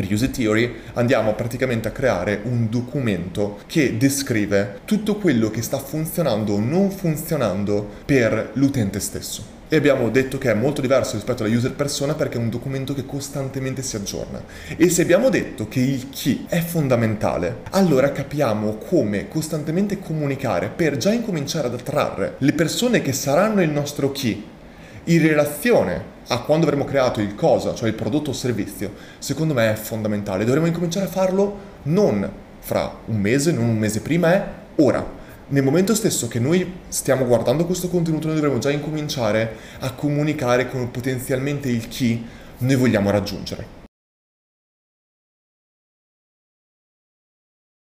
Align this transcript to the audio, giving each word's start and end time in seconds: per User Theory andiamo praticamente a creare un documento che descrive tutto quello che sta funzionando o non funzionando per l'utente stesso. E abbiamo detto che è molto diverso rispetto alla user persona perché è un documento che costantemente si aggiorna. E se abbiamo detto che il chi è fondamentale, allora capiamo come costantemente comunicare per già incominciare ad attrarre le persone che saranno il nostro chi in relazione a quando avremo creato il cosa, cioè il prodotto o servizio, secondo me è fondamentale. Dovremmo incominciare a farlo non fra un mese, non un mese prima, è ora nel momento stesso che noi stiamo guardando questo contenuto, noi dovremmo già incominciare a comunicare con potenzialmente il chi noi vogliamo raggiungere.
per 0.00 0.10
User 0.10 0.30
Theory 0.30 0.74
andiamo 0.94 1.34
praticamente 1.34 1.88
a 1.88 1.90
creare 1.90 2.40
un 2.44 2.70
documento 2.70 3.58
che 3.66 3.98
descrive 3.98 4.80
tutto 4.86 5.16
quello 5.16 5.50
che 5.50 5.60
sta 5.60 5.78
funzionando 5.78 6.54
o 6.54 6.58
non 6.58 6.90
funzionando 6.90 7.86
per 8.06 8.52
l'utente 8.54 8.98
stesso. 9.00 9.58
E 9.68 9.76
abbiamo 9.76 10.08
detto 10.08 10.36
che 10.38 10.50
è 10.50 10.54
molto 10.54 10.80
diverso 10.80 11.14
rispetto 11.14 11.44
alla 11.44 11.54
user 11.54 11.74
persona 11.74 12.14
perché 12.14 12.38
è 12.38 12.40
un 12.40 12.48
documento 12.48 12.92
che 12.92 13.06
costantemente 13.06 13.82
si 13.82 13.94
aggiorna. 13.94 14.42
E 14.76 14.88
se 14.88 15.02
abbiamo 15.02 15.28
detto 15.28 15.68
che 15.68 15.78
il 15.78 16.08
chi 16.08 16.46
è 16.48 16.60
fondamentale, 16.60 17.58
allora 17.70 18.10
capiamo 18.10 18.78
come 18.78 19.28
costantemente 19.28 20.00
comunicare 20.00 20.72
per 20.74 20.96
già 20.96 21.12
incominciare 21.12 21.68
ad 21.68 21.74
attrarre 21.74 22.34
le 22.38 22.52
persone 22.52 23.00
che 23.00 23.12
saranno 23.12 23.62
il 23.62 23.70
nostro 23.70 24.10
chi 24.10 24.44
in 25.04 25.22
relazione 25.22 26.18
a 26.32 26.40
quando 26.40 26.66
avremo 26.66 26.84
creato 26.84 27.20
il 27.20 27.34
cosa, 27.34 27.74
cioè 27.74 27.88
il 27.88 27.94
prodotto 27.94 28.30
o 28.30 28.32
servizio, 28.32 28.92
secondo 29.18 29.52
me 29.52 29.72
è 29.72 29.74
fondamentale. 29.74 30.44
Dovremmo 30.44 30.66
incominciare 30.66 31.06
a 31.06 31.08
farlo 31.08 31.56
non 31.84 32.30
fra 32.60 32.98
un 33.06 33.16
mese, 33.16 33.52
non 33.52 33.64
un 33.64 33.78
mese 33.78 34.00
prima, 34.00 34.32
è 34.32 34.46
ora 34.76 35.18
nel 35.48 35.64
momento 35.64 35.96
stesso 35.96 36.28
che 36.28 36.38
noi 36.38 36.74
stiamo 36.88 37.26
guardando 37.26 37.66
questo 37.66 37.88
contenuto, 37.88 38.28
noi 38.28 38.36
dovremmo 38.36 38.58
già 38.58 38.70
incominciare 38.70 39.56
a 39.80 39.92
comunicare 39.92 40.68
con 40.68 40.92
potenzialmente 40.92 41.68
il 41.68 41.88
chi 41.88 42.24
noi 42.58 42.76
vogliamo 42.76 43.10
raggiungere. 43.10 43.79